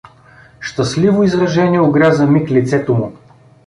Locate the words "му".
2.93-3.15